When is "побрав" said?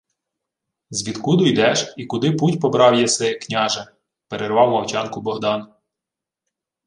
2.59-2.95